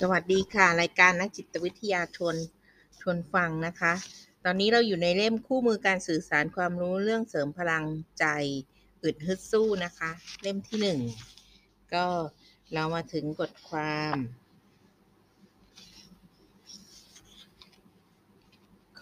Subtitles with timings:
[0.00, 2.36] สวัสดีค่ะ รายการนักจิตวิทยาชวน
[3.00, 3.92] ชวนฟังนะคะ
[4.44, 7.84] ตอนนี้เราอยู่ในเล่มคู่มือการสื่อสารความรู้เรื่องเสริมพลัง
[8.18, 8.24] ใจ
[9.02, 10.10] อึดฮึดสู้นะคะ
[10.42, 11.00] เล่มที่หนึ่ง
[11.94, 12.06] ก็
[12.72, 14.16] เรามาถึงบทความ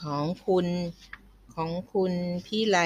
[0.01, 0.67] ของคุณ
[1.55, 2.13] ของคุณ
[2.47, 2.79] พี่ไล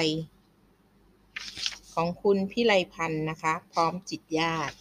[1.93, 4.75] ของคุณพี่ไลพันธ์นะคะ พร้อมจิตญาติ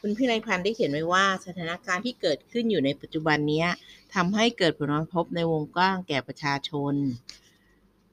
[0.00, 3.66] คุณพิไลพันธ์ได้เขียนไว้ว่า สถานการณ์ที่เกิดขึ้นอยู่ในปัจจุบันนี้
[4.14, 6.94] ทำให้เกิดผลกระทบในวงกว้างแก่ประชาชน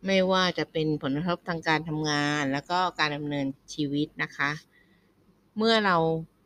[0.06, 4.52] ไม่ว่าจะเป็นผลกระทบทางการทำงาน แล้วก็การดำเนินชีวิตนะคะ
[5.58, 5.98] เมื่อเรา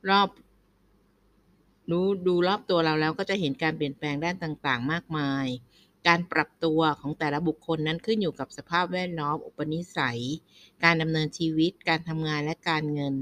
[0.10, 0.30] รอบ
[1.92, 5.46] รู้ดูรอบตัวเราแล้วก็จะเห็นการเปลี่ยนแปลงด้านต่าง ๆ มากมาย
[6.08, 10.22] การปรับตัวของแต่ละบุคคลนั้นขึ้นอยู่กับสภาพแวดล้อม อุปนิสัย
[10.84, 13.16] การดำเนินชีวิต การทำงานและการเงิน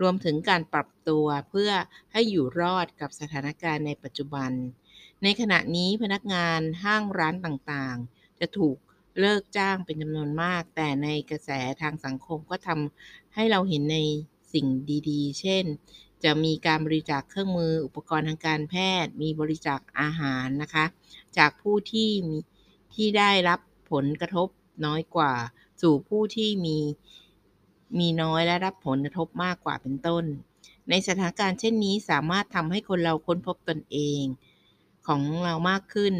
[0.00, 1.70] รวมถึงการปรับตัวเพื่อ
[2.12, 4.52] ให้อยู่รอดกับสถานการณ์ในปัจจุบัน
[5.22, 8.76] ในขณะนี้พนักงานห้างร้านต่างๆ จะถูก
[9.20, 11.50] เลิกจ้างเป็นจำนวนมาก แต่ในกระแส
[11.82, 13.98] ทางสังคมก็ทำให้เราเห็นใน
[14.52, 14.66] สิ่ง
[15.10, 15.64] ดีๆ เช่น
[16.24, 20.84] จะมีการบริจาคเครื่องมืออุปกรณ์ทางการแพทย์ มีบริจาคอาหารนะคะ
[21.36, 22.38] จากผู้ที่มี
[22.94, 23.60] ที่ได้รับ
[23.92, 24.48] ผลกระทบ
[24.86, 25.32] น้อยกว่า
[25.82, 26.78] สู่ผู้ที่มี
[27.98, 30.24] มีน้อยและรับผลกระทบมากกว่าเป็นต้น
[30.90, 34.22] ในสถานการณ์เช่นนี้สามารถทำให้คนเราค้นพบตนเอง
[35.06, 36.14] ของเรามากขึ้น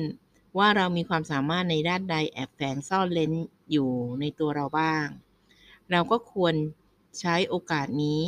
[0.58, 3.32] ว่าเรามีความสามารถในด้านใดแอบแฝงซ่อนเลน
[3.72, 5.06] อยู่ในตัวเราบ้าง
[5.90, 6.54] เราก็ควร
[7.20, 8.24] ใช้โอกาสนี้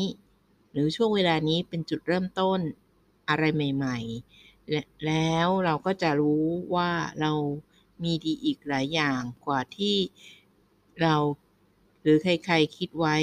[0.77, 2.61] หรือช่วงเวลานี้เป็นจุดเริ่มต้น
[3.29, 7.33] อะไรใหม่ๆและแล้วเราก็จะรู้ว่าเรา
[8.03, 9.97] มีดีอีกหลายอย่างกว่าที่
[11.01, 11.15] เรา
[12.03, 13.17] หรือใครๆคิดไว้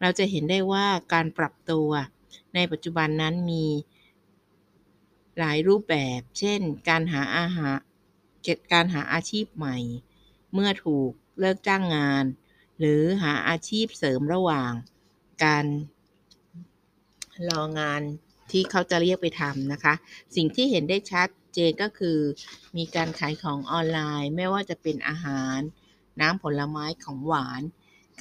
[0.00, 1.88] เราจะเห็นได้ว่าการปรับตัว
[2.54, 3.64] ในปัจจุบันนั้นมี
[5.38, 7.78] หลายรูปแบบ เช่น การหาอาหาร
[8.72, 9.76] การหาอาชีพใหม่
[10.52, 12.24] เมื่อถูกเลิกจ้างงาน
[12.78, 14.72] หรือหาอาชีพเสริมระหว่าง
[15.44, 15.64] การ
[17.50, 18.02] รองาน
[18.50, 19.94] ที่เขาจะเรียกไปทำนะคะ
[20.36, 22.18] สิ่งที่เห็นได้ชัดเจนก็คือ
[22.76, 25.58] มีการขายของออนไลน์ ไม่ว่าจะเป็นอาหาร
[26.20, 27.62] น้ำผลไม้ของหวาน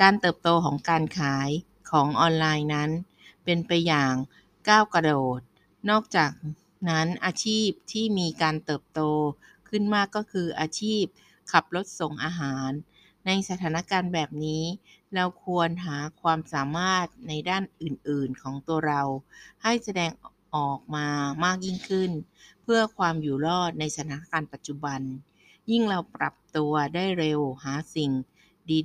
[0.01, 1.50] การเติบโตของการขาย
[1.91, 2.89] ของออนไลน์นั้น
[3.45, 4.13] เป็นไปอย่าง
[4.69, 5.39] ก้าวกระโดด
[5.89, 6.31] นอกจาก
[6.89, 9.01] นั้นอาชีพที่มีการเติบโต
[9.69, 11.03] ขึ้นมากก็คืออาชีพ
[11.51, 12.69] ขับรถส่งอาหาร
[13.28, 14.64] ในสถานการณ์แบบนี้
[15.16, 19.02] เราควรหาความสามารถในด้านอื่น ๆ ของตัวเรา
[19.64, 20.12] ให้แสดง
[20.56, 21.08] ออกมา
[21.44, 22.12] มากยิ่งขึ้น
[22.64, 25.02] เพื่อความอยู่รอดในสถานการณ์ปัจจุบัน
[25.72, 28.12] ยิ่งเราปรับตัวได้เร็วหาสิ่ง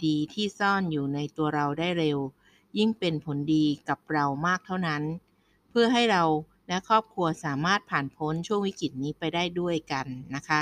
[0.07, 2.19] ดี ๆ ที่ซ่อนอยู่ในตัวเราได้เร็ว
[2.79, 5.03] ยิ่งเป็นผลดีกับเรามากเท่านั้น
[5.71, 6.25] เพื่อให้เรา
[6.69, 10.61] และครอบครัวสามารถผ่านพ้นช่วงวิกฤตนี้ไปได้ด้วยกันนะคะ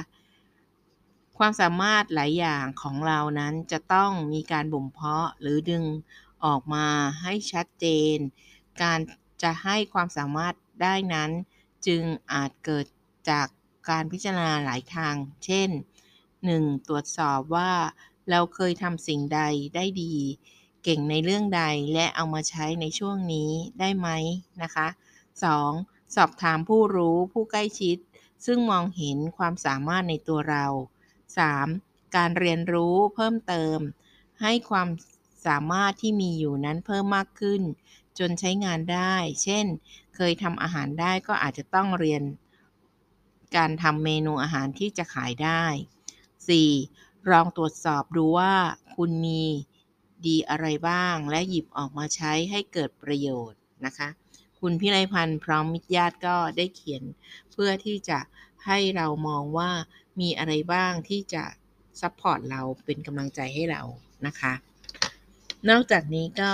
[1.42, 5.84] ความสามารถหลายอย่างของเรานั้นจะต้องมีการบ่มเพาะหรือดึง
[6.44, 6.86] ออกมา
[7.22, 8.16] ให้ชัดเจน
[8.82, 8.98] การ
[9.42, 11.30] จะให้ความสามารถได้นั้น
[11.86, 12.02] จึง
[12.32, 12.86] อาจเกิด
[13.30, 13.46] จาก
[13.90, 15.14] การพิจารณาหลายทาง
[15.44, 15.68] เช่น
[16.28, 16.88] 1.
[16.88, 17.72] ตรวจสอบว่า
[18.30, 19.40] เราเคยทำสิ่งใด
[19.74, 20.14] ได้ดี
[20.84, 21.62] เก่งในเรื่องใด
[21.94, 23.50] และเอามาใช้ในช่วงนี้
[23.80, 24.08] ได้ไหม
[24.62, 24.88] นะคะ
[25.50, 26.14] 2.
[26.16, 27.96] สอบถามผู้รู้ผู้ใกล้ชิด
[28.46, 30.66] ซึ่งมองเห็นความสามารถในตัวเรา
[31.38, 32.16] 3.
[32.16, 33.78] การเรียนรู้เพิ่มเติม
[34.42, 34.88] ให้ความ
[35.46, 37.62] สามารถที่มีอยู่นั้นเพิ่มมากขึ้น
[38.18, 39.66] จนใช้งานได้ เช่น
[40.16, 42.22] เคยทำอาหารได้ก็อาจจะต้องเรียน
[43.56, 45.64] การทำเมนูอาหารที่จะขายได้
[46.68, 47.30] 4.
[47.30, 48.54] ลองตรวจสอบดูว่า
[48.96, 49.42] คุณมี
[50.26, 54.08] ดีอะไรบ้าง และหยิบออกมาใช้ให้เกิดประโยชน์นะคะ
[54.60, 57.02] คุณพิไรพันธ์พร้อมมิตรญาติก็ได้เขียน
[57.52, 58.18] เพื่อที่จะ
[58.66, 59.70] ให้เรามองว่า
[60.20, 61.44] มีอะไรบ้างที่จะ
[62.00, 63.82] support เราเป็นกำลังใจให้เรา
[64.26, 64.52] นะคะ
[65.68, 66.52] นอกจากนี้ก็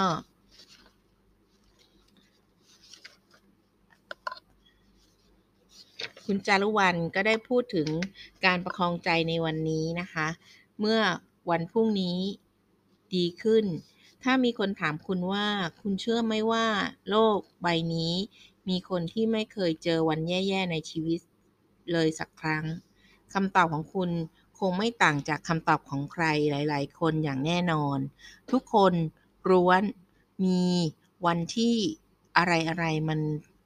[6.25, 7.89] คุณจารุวรรณก็ได้พูดถึง
[8.45, 10.29] การประคองใจในวันนี้นะคะ
[10.81, 11.01] เมื่อ
[11.51, 12.19] วันพรุ่งนี้
[13.15, 13.65] ดีขึ้น
[14.23, 15.47] ถ้ามีคนถามคุณว่า
[15.81, 16.67] คุณเชื่อไหมว่า
[17.11, 18.13] โลกใบนี้
[18.69, 21.21] มีคนที่ไม่เคยเจอวันแย่ ๆ ในชีวิต
[21.93, 22.65] เลยสักครั้ง
[23.37, 24.11] คำตอบของคุณ
[24.59, 27.99] คงไม่ต่างจากคำตอบของใครหลาย ๆ คนอย่างแน่นอน
[28.51, 28.95] ทุกคน
[29.51, 29.83] ร้วน
[30.45, 30.65] มี
[31.27, 31.75] วันที่
[32.37, 32.45] อะ
[32.79, 33.21] ไรๆมัน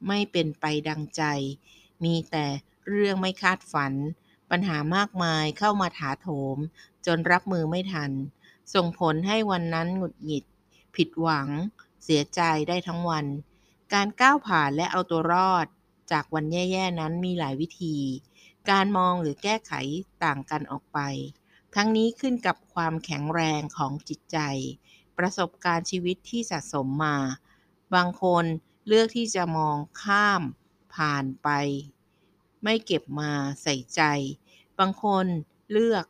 [0.09, 1.23] ไม่เป็นไปดังใจ
[2.05, 2.47] มีแต่
[2.89, 3.93] เรื่องไม่คาดฝัน
[4.51, 6.57] ปัญหามากมายเข้ามาถาโถม
[7.07, 8.11] จนรับมือไม่ทัน
[8.75, 10.45] ส่งผลให้วันนั้นหงุดหงิด
[10.97, 11.49] ผิดหวัง
[12.05, 13.27] เสียใจได้ทั้งวัน
[13.95, 15.67] การก้าวผ่านและเอาตัวรอด
[16.13, 17.97] จากวันแย่ ๆ นั้นมีหลายวิธี
[18.71, 19.73] การมองหรือแก้ไข
[20.25, 20.99] ต่างกันออกไป
[21.75, 24.39] ทั้งนี้ขึ้นกับความแข็งแรงของจิตใจ
[25.19, 27.17] ประสบการณ์ชีวิตที่สะสมมา
[27.95, 28.45] บางคน
[28.87, 30.43] เลือกที่จะมองข้าม
[30.95, 31.49] ผ่านไป
[32.63, 33.33] ไม่เก็บมา
[33.63, 34.03] ใส่ใจ
[34.79, 35.27] บางคน
[35.73, 36.05] เลือก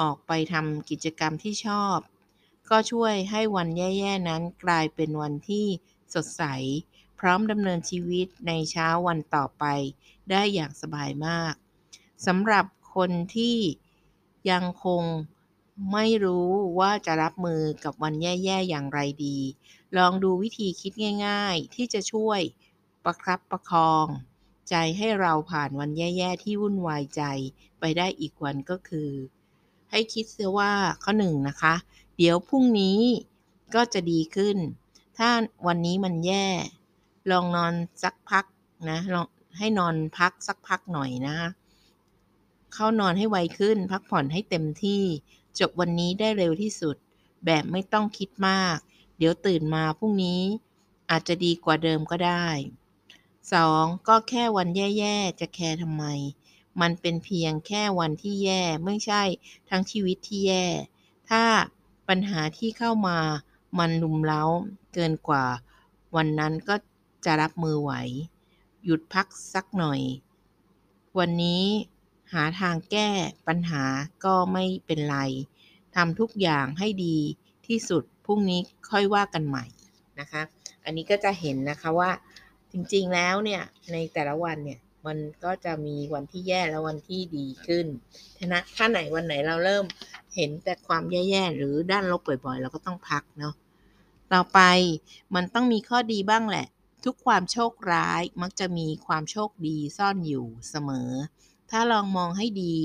[0.00, 1.98] ออกไปทำกิจกรรมที่ชอบ
[2.70, 5.66] ก็ช่วยให้วันแย่ ๆ นั้นกลายเป็นวันที่
[6.14, 6.42] สดใส
[7.18, 9.64] พร้อมดำเนินชีวิตในเช้าวันต่อไป
[10.30, 11.54] ได้อย่างสบายมาก
[12.26, 12.64] สำหรับ
[12.94, 13.56] คนที่
[14.50, 15.02] ยังคง
[15.92, 16.48] ไม่รู้
[16.78, 19.38] ว่าจะรับมือกับวันแย่ๆ อย่างไรดี
[19.96, 20.92] ลองดูวิธีคิด
[21.26, 22.40] ง่าย ๆ ที่จะช่วย
[23.04, 24.06] ประครับประคอง
[24.68, 27.22] ใจให้เราผ่านวันแย่ๆ ที่วุ่นวายใจ
[27.80, 29.10] ไปได้อีกวันก็คือ
[29.90, 30.72] ให้คิดเสียว่า
[31.02, 31.74] ข้อหนึ่งนะคะ
[32.16, 33.00] เดี๋ยวพรุ่งนี้
[33.74, 34.56] ก็จะดีขึ้น
[35.18, 35.30] ถ้า
[35.66, 36.46] วันนี้มันแย่
[37.30, 37.72] ลองนอน
[38.02, 38.44] สักพัก
[38.90, 39.26] นะลอง
[39.58, 41.36] ให้นอนพักสักพักหน่อยนะ
[42.76, 45.02] เข้านอนให้ไวขึ้น พักผ่อนให้เต็มที่
[45.58, 46.96] จบวันนี้ได้เร็วที่สุด
[47.46, 48.76] แบบไม่ต้องคิดมาก
[49.18, 50.42] เดี๋ยวตื่นมาพรุ่งนี้
[51.10, 52.46] อาจจะดีกว่าเดิมก็ได้
[53.28, 54.08] 2.
[54.08, 56.04] ก็แค่วันแย่ๆ จะแคร์ทำไม
[56.80, 59.22] มันเป็นเพียงแค่วันที่แย่ไม่ใช่
[59.68, 60.66] ทั้งชีวิตที่แย่
[61.28, 61.42] ถ้า
[62.08, 63.18] ปัญหาที่เข้ามา
[63.78, 64.42] มันลุมเล้า
[64.94, 65.44] เกินกว่า
[66.16, 66.74] วันนั้นก็
[67.24, 67.92] จะรับมือไหว
[68.84, 70.00] หยุดพักสักหน่อย
[71.18, 71.64] วันนี้
[72.32, 73.08] หาทางแก้
[73.48, 73.84] ปัญหา
[74.24, 75.18] ก็ไม่เป็นไร
[75.96, 77.18] ทำทุกอย่างให้ดี
[77.66, 79.64] ที่สุดพรุ่งนี้ค่อยว่ากันใหม่
[80.20, 80.42] นะคะ
[80.84, 82.10] อันนี้ก็จะเห็นนะคะว่า
[82.72, 83.62] จริงๆแล้วเนี่ย
[83.92, 87.86] ในแต่ละวันเนี่ยมันก็จะมีวันที่แย่และวันที่ดีขึ้น
[88.52, 89.84] นะถ้าไหนวันไหนเราเริ่ม
[90.34, 93.54] เห็นแต่ความแย่ๆหรือด้านลบบ่อยๆ เราก็ต้องพักเนาะ
[94.32, 94.60] ต่อไป
[95.34, 96.66] มันต้องมีข้อดีบ้างแหละ
[97.04, 101.10] ทุกความโชคร้ายมักจะมีความโชคดีซ่อนอยู่เสมอ
[101.70, 102.76] ถ้าลองมองให้ดี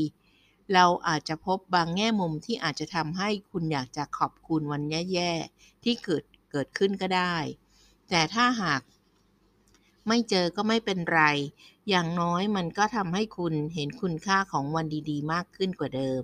[0.73, 4.83] เราอาจจะพบบางแง่มุมที่อาจจะทำให้คุณอยากจะขอบคุณวัน
[5.13, 7.35] แย่ๆ ที่เกิดเกิดขึ้นก็ได้
[8.09, 8.81] แต่ถ้าหาก
[10.07, 11.21] ไม่เจอก็ไม่เป็นไร
[11.89, 16.23] อย่างน้อยมันก็ทำให้คุณเห็นคุณค่าของวันดีๆ มากขึ้นกว่าเดิม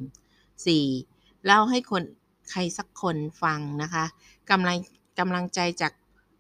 [0.72, 1.46] 4.
[1.46, 2.04] เล่าให้คน
[2.50, 4.06] ใครสักคนฟังนะคะ
[4.52, 4.78] กำลัง
[5.20, 5.94] กำลังใจจาก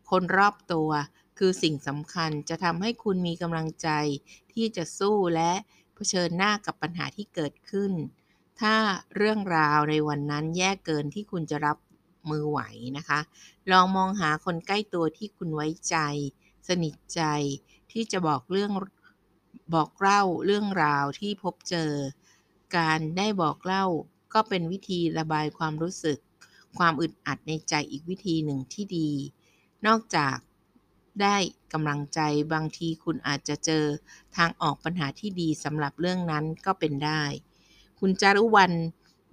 [0.09, 0.89] คนรอบตัว
[1.37, 3.89] คือสิ่งสำคัญจะทำให้คุณมีกำลังใจ
[4.53, 5.51] ที่จะสู้และ
[5.97, 7.91] เผชิญหน้ากับปัญหาที่เกิดขึ้น
[8.59, 8.75] ถ้า
[9.15, 11.77] เรื่องราวในวันนั้นแย่เกินที่คุณจะรับ
[12.29, 12.59] มือไหว
[12.97, 13.19] นะคะ
[13.71, 15.97] ลองมองหาคนใกล้ตัวที่คุณไว้ใจ
[16.67, 17.21] สนิทใจ
[17.91, 18.71] ที่จะบอกเรื่อง
[19.73, 21.91] บอกเล่าเรื่องราวที่พบเจอ
[22.77, 23.85] การได้บอกเล่า
[24.33, 26.17] ก็เป็นวิธีระบายความรู้สึก
[26.77, 29.09] ความอึดอัดในใจอีกวิธีหนึ่งที่ดี
[29.88, 30.38] นอกจาก
[31.21, 31.37] ได้
[31.73, 32.19] กำลังใจ
[32.53, 33.83] บางทีคุณอาจจะเจอ
[34.37, 37.23] ทางออกปัญหาที่ดีสำหรับเรื่องนั้นก็เป็นได้
[37.99, 38.75] คุณจารุวรรณ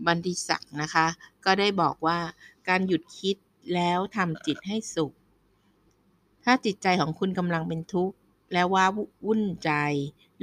[0.07, 1.07] บันทิศักดิ์นะคะ
[1.45, 2.19] ก็ได้บอกว่า
[2.69, 3.37] การหยุดคิด
[3.75, 5.13] แล้วทำจิตให้สุข
[6.45, 8.17] ถ้าจิตใจของคุณกำลังเป็นทุกข์
[8.53, 8.85] และว่า
[9.27, 9.71] วุ่นใจ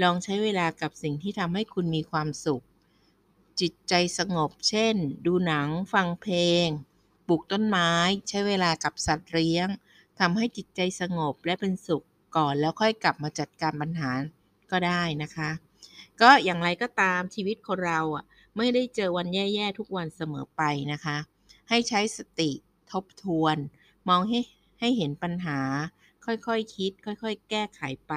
[0.02, 2.64] ลองใช้เวลากับสิ่งที่ทำให้คุณมีความสุข
[3.60, 4.96] จิตใจสงบ เช่น
[5.26, 6.36] ดูหนัง ฟังเพล
[6.66, 6.68] ง
[7.28, 7.92] ปลูกต้นไม้
[8.30, 9.68] ใช้เวลากับสัตว์เลี้ยง
[10.20, 12.06] ทำให้จิตใจสงบและเป็นสุข
[12.38, 14.10] ก่อนแล้วค่อยกลับมาจัดการปัญหา
[14.72, 15.50] ก็ได้นะคะ
[16.22, 18.24] ก็อย่างไรก็ตามชีวิตคนเราอะ
[18.58, 21.18] ไม่ได้เจอวันแย่ๆทุกวันเสมอไปนะคะ
[21.70, 22.52] ให้ใช้สติ
[22.92, 23.58] ทบทวน
[24.10, 24.40] มองให้
[24.80, 25.60] ให้เห็นปัญหา
[26.26, 28.14] ค่อยๆคคิด ค่อยๆ แก้ไขไป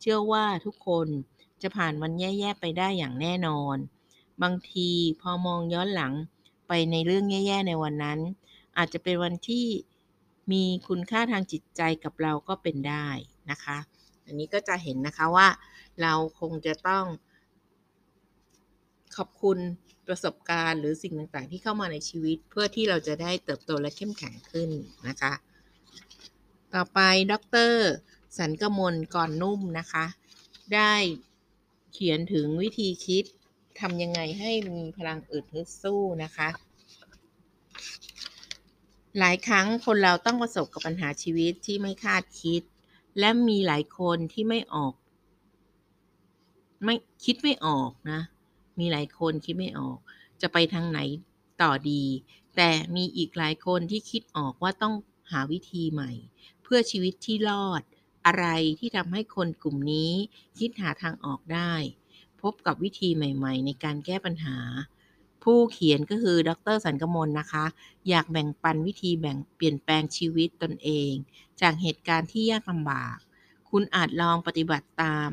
[0.00, 1.08] เชื่อว่าทุกคน
[1.62, 3.76] จะผ่านวันแย่ๆไปได้อย่างแน่นอน
[4.42, 6.14] บางทีพอมองย้อนหลัง
[6.68, 8.18] ไปในเรื่องแย่ๆในวันนั้น
[8.78, 9.66] อาจจะเป็นวันที่
[10.52, 13.08] มีคุณค่าทางจิตใจกับเราก็เป็นได้
[13.50, 13.78] นะคะ
[14.26, 15.48] อันนี้ก็จะเห็นนะคะว่า
[16.02, 17.04] เราคงจะต้อง
[19.16, 19.58] ขอบคุณ
[20.06, 24.70] ประสบการณ์หรือสิ่งต่างๆ ที่เข้ามาในชีวิตเพื่อที่เราจะได้เติบโตและเข้มแข็งขึ้น
[25.08, 25.32] นะคะ
[26.74, 27.00] ต่อไป
[27.32, 27.34] ด
[27.70, 27.74] ร
[28.38, 30.04] สันกมลก่อนนุ่มนะคะ
[30.74, 30.94] ได้
[31.92, 33.24] เขียนถึงวิธีคิด
[33.80, 36.48] ทำยังไงให้มีพลังอึดฮึดสู้นะคะ
[39.18, 42.62] หลายครั้งคนเราต้องประสบกับปัญหาชีวิตที่ไม่คาดคิด
[43.18, 44.94] และมีหลายคนที่ไม่ออก
[46.84, 48.20] ไม่คิดไม่ออกนะ
[48.78, 49.98] มีหลายคนคิดไม่ออก
[50.40, 51.00] จะไปทางไหน
[51.62, 52.04] ต่อดี
[52.56, 54.94] แต่มีอีกหลายคนที่คิดออกว่าต้อง
[55.30, 56.12] หาวิธีใหม่
[56.62, 57.82] เพื่อชีวิตที่รอด
[58.26, 58.46] อะไร
[58.78, 60.12] ที่ทำให้คนกลุ่มนี้
[60.58, 61.74] คิดหาทางออกได้
[62.42, 64.56] พบกับวิธีใหม่ ๆ ในการแก้ปัญหา
[65.44, 67.64] ผู้เขียนก็คือดรสันกมลนะคะ
[68.08, 71.12] อยากแบ่งปันวิธีแบ่งเปลี่ยนแปลงชีวิตตนเอง
[71.60, 73.16] จากเหตุการณ์ที่ยากลำบาก
[73.70, 75.30] คุณอาจลองปฏิบัติตาม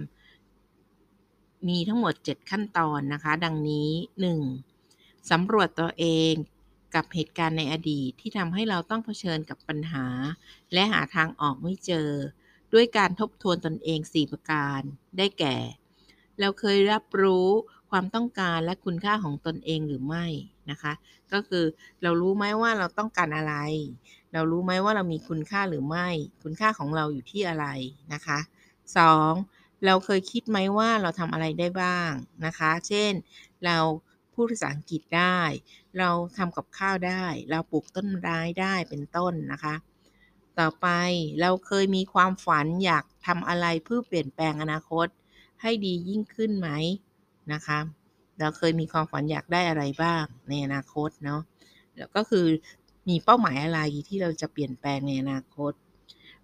[1.67, 3.89] มีทั้งหมด 7 ขั้นตอนนะคะ ดังนี้
[4.59, 5.31] 1.
[5.31, 6.33] สำรวจตัวเอง
[6.95, 10.05] กับเหตุการณ์ในอดีตที่ทำให้เราต้องเผชิญกับปัญหา
[10.73, 12.09] และหาทางออกไม่เจอ
[12.73, 14.81] ด้วยการทบทวนตนเอง 4 ประการ
[15.17, 15.57] ได้แก่
[16.39, 17.47] เราเคยรับรู้
[17.91, 20.25] ความต้องการและคุณค่าของตนเองหรือไม่
[20.69, 20.93] นะคะ
[21.31, 21.65] ก็คือ
[22.03, 23.55] เรารู้ไหมว่าเราต้องการอะไร
[24.33, 26.07] เรารู้ไหมว่าเรามีคุณค่าหรือไม่
[26.43, 27.65] คุณค่าของเราอยู่ที่อะไร
[28.13, 28.39] นะคะ
[28.97, 29.31] 2.
[29.85, 32.11] เราเคยคิดไหมว่าเราทำอะไรได้บ้าง
[32.45, 33.13] นะคะ เช่น
[33.65, 33.77] เรา
[34.33, 35.39] พูดภาษาอังกฤษได้
[35.97, 39.75] เราทำกับข้าวได้ เราปลูกต้นไม้ได้เป็นต้นนะคะ
[40.59, 40.87] ต่อไป
[41.41, 45.07] เราเคยมีความฝันอยากทำอะไรเพื่อเปลี่ยนแปลงอนาคต
[45.61, 46.69] ให้ดียิ่งขึ้นไหม
[47.53, 47.79] นะคะ
[48.39, 51.41] เราเคยมีความฝันอยากได้อะไรบ้างในอนาคตเนาะ
[51.97, 52.45] แล้วก็คือ
[53.09, 55.73] มีเป้าหมายอะไรที่เราจะเปลี่ยนแปลงในอนาคต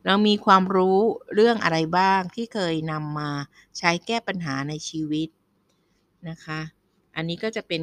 [0.06, 0.98] เรามีความรู้
[1.36, 3.30] เรื่องอะไรบ้างที่เคยนำมา
[3.78, 5.30] ใช้แก้ปัญหาในชีวิต
[6.30, 6.62] นะคะ
[7.16, 7.82] อันนี้ก็จะเป็น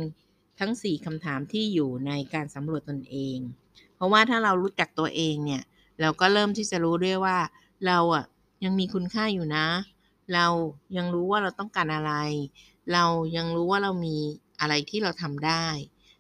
[0.61, 3.39] ทั้ง 4คำถามที่อยู่ในการสำรวจตนเอง
[3.95, 5.63] เพราะว่าถ้าเรารู้จักตัวเองเนี่ย
[6.01, 7.39] เราก็เริ่มที่จะรู้ด้วยว่า
[7.87, 8.25] เราอะ
[8.65, 9.67] ยังมีคุณค่าอยู่นะ
[10.35, 10.47] เรา
[10.97, 12.13] ยังรู้ว่าเราต้องการอะไร
[12.93, 13.05] เรา
[13.37, 14.17] ยังรู้ว่าเรามี
[14.61, 15.67] อะไรที่เราทำได้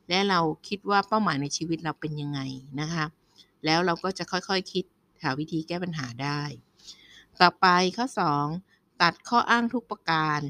[0.08, 2.40] และเราคิดว่าเป้าหมายในชีวิตเราเป็นยังไง
[2.80, 3.06] นะคะ
[3.64, 4.84] แล้วเราก็จะค่อยๆคคิด
[5.22, 6.40] หาวิธีแก้ปัญหาได้
[7.40, 8.06] ต่อไปข้อ
[8.54, 10.40] 2 ตัดข้ออ้างทุกประการ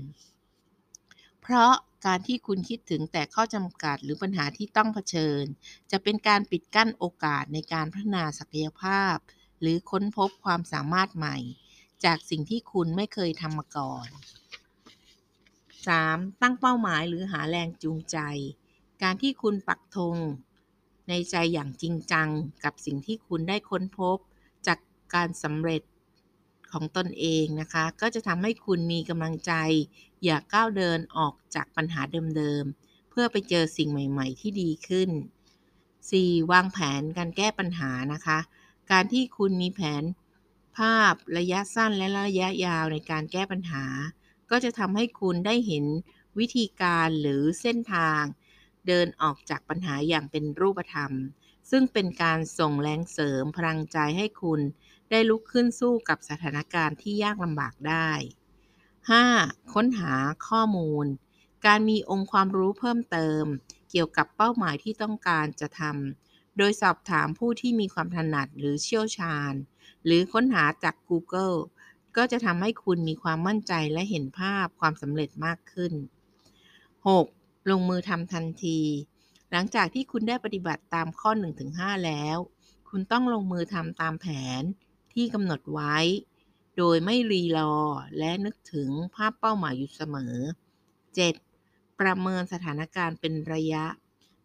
[1.42, 1.72] เพราะ
[2.06, 5.44] การที่คุณคิดถึงแต่ข้อจำกัดหรือปัญหาที่ต้องเผชิญ
[5.90, 9.16] จะเป็นการปิดกั้นโอกาสในการพัฒนาศักยภาพ
[9.60, 11.36] หรือค้นพบความสามารถใหม่
[12.04, 14.08] จากสิ่งที่คุณไม่เคยทำมาก่อน
[15.86, 16.40] 3.
[16.42, 18.18] ตั้งเป้าหมายหรือหาแรงจูงใจ
[19.02, 20.16] การที่คุณปักธง
[21.08, 22.28] ในใจอย่างจริงจัง
[22.64, 24.16] กับสิ่งที่คุณได้ค้นพบ
[24.66, 24.78] จาก
[25.14, 25.82] การสำเร็จ
[26.72, 29.52] ของตนเองนะคะ ก็จะทำให้คุณมีกำลังใจ
[30.24, 32.00] อย่าก้าวเดินออกจากปัญหา
[32.36, 35.10] เดิมๆ เพื่อไปเจอสิ่งใหม่ๆ ที่ดีขึ้น
[35.80, 36.50] 4.
[36.52, 38.38] วางแผนการแก้ปัญหานะคะ
[38.90, 40.02] การที่คุณมีแผน
[40.76, 43.84] ภาพระยะสั้นและระยะยาวในการแก้ปัญหา
[44.50, 45.84] ก็จะทำให้คุณได้เห็น
[46.38, 48.22] วิธีการหรือเส้นทาง
[48.86, 51.12] เดินออกจากปัญหาอย่างเป็นรูปธรรม
[51.70, 54.60] ซึ่งเป็นการส่งแรงเสริมพลังใจให้คุณ
[55.10, 58.10] ได้ลุกขึ้นสู้กับสถานการณ์ที่ยากลำบากได้
[58.90, 59.72] 5.
[59.74, 60.14] ค้นหา
[60.48, 61.06] ข้อมูล
[61.66, 63.44] การมีองค์ความรู้เพิ่มเติม
[63.90, 69.52] เกี่ยวกับเป้าหมายที่ต้องการจะทำ โดยสอบถามผู้ที่มีความถนัดหรือเชี่ยวชาญ
[70.04, 71.58] หรือค้นหาจาก Google
[72.18, 75.92] ก็จะทำให้คุณมีความมั่นใจและเห็นภาพความสำเร็จมากขึ้น
[77.00, 77.70] 6.
[77.70, 78.80] ลงมือทำทันที
[79.50, 81.30] หลังจากที่คุณได้ปฏิบัติตามข้อ
[81.68, 82.36] 1-5 แล้ว
[82.88, 84.26] คุณต้องลงมือทำตามแผ
[84.60, 84.62] น
[85.12, 85.96] ที่กำหนดไว้
[86.76, 87.74] โดยไม่รีรอ
[88.18, 90.34] และนึกถึงภาพเป้าหมายอยู่เสมอ
[91.22, 92.00] 7.
[92.00, 93.84] ประเมินสถานการณ์เป็นระยะ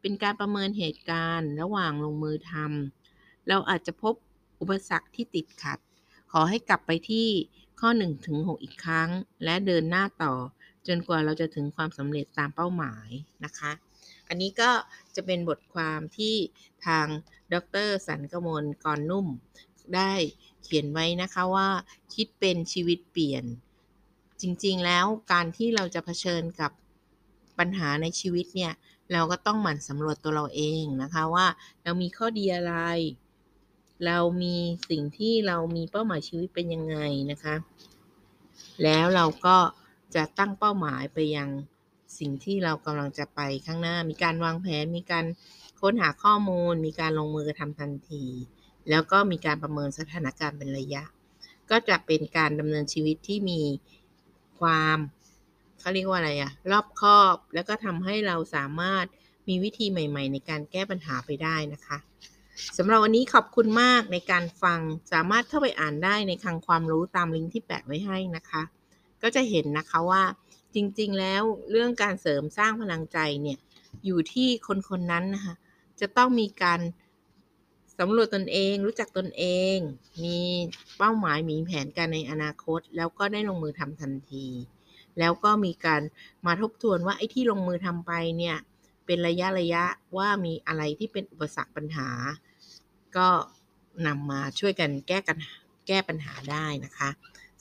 [0.02, 4.14] เป็นการประเมินเหตุการณ์ระหว่างลงมือทำเราอาจจะพบ
[4.60, 5.80] อุปสรรคที่ติดขัด
[6.32, 7.28] ขอให้กลับไปที่
[7.80, 9.10] ข้อ1ถึง6อีกครั้ง
[9.44, 10.34] และเดินหน้าต่อ
[10.88, 13.10] จนกว่าเราจะถึงความสำเร็จตามเป้าหมาย
[13.46, 13.72] นะคะ
[14.28, 14.72] อันนี้ก็
[15.16, 16.36] จะเป็นบทความที่
[16.86, 17.08] ทาง
[17.54, 17.56] ด
[17.88, 19.28] รสันกมลกรนุ่ม
[19.96, 20.12] ได้
[20.64, 21.70] เขียนไว้นะคะว่า
[22.14, 23.46] คิดเป็นชีวิตเปลี่ยน
[24.42, 26.72] จริงๆแล้วการที่เราจะเผชิญกับ
[27.60, 28.74] ปัญหาในชีวิตเนี่ย
[29.12, 31.48] เราก็ต้องหมั่นสำรวจตัวเราเองนะคะว่า
[31.84, 32.74] เรามีข้อดีอะไร
[34.06, 34.56] เรามี
[34.90, 36.98] สิ่งที่เรามีเป้าหมายชีวิตเป็นยังไง
[37.32, 37.56] นะคะ
[38.84, 39.58] แล้วเราก็
[40.16, 41.50] จะตั้งเป้าหมายไปยัง
[42.20, 45.26] สิ่งที่เรากำลังจะไปข้างหน้า มีการวางแผน มีการ
[45.82, 48.24] ค้นหาข้อมูล มีการลงมือกระทำทันที
[48.90, 51.04] แล้วก็มีการประเมินสถานการณ์เป็นระยะ
[51.70, 53.62] ก็จะเป็นการดำเนินชีวิตที่มี
[54.60, 54.98] ความ
[55.80, 59.06] เขาเรียกว่าอะไรอะรอบคอบ แล้วก็ทำให้เราสามารถ
[59.48, 61.98] มีวิธีใหม่ ๆ ในการแก้ปัญหาไปได้นะคะ
[62.78, 64.80] สำหรับวันนี้ขอบคุณมากในการฟัง
[65.12, 68.62] สามารถเข้าไปอ่านได้ในคลังความรู้ตามลิงก์ที่แปะไว้ให้นะคะ
[69.22, 70.24] ก็จะเห็นนะคะว่า
[70.76, 73.58] จริงๆ แล้วเรื่องการเสริมสร้างพลังใจเนี่ย
[74.06, 75.56] อยู่ที่คนคนนั้นนะคะ
[76.00, 76.80] จะต้องมีการ
[78.00, 79.46] สำรวจตนเอง รู้จักตนเอ
[79.76, 79.78] ง
[80.24, 80.40] มี
[80.98, 84.46] เป้าหมายมีแผนการในอนาคต แล้วก็ได้ลงมือทำทันที
[85.20, 86.02] แล้วก็มีการ
[86.46, 88.58] มาทบทวนว่าไอ้ที่ลงมือทำไปเนี่ย
[89.06, 89.84] เป็นระยะระยะ
[90.18, 92.10] ว่ามีอะไรที่เป็นอุปสรรคปัญหา
[93.18, 93.28] ก็
[94.08, 95.38] นำมาช่วยกันแก้กัน
[95.88, 97.10] แก้ปัญหาได้นะคะ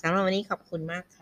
[0.01, 1.22] สำหรับวันนี้ขอบคุณมากค่